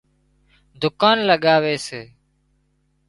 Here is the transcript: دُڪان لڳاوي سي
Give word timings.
دُڪان 0.81 1.17
لڳاوي 1.29 1.75
سي 1.87 2.01